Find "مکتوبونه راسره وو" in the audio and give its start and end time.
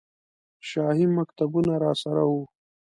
1.17-2.43